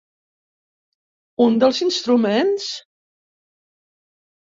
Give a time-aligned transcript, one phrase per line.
[1.45, 2.69] Un dels instruments?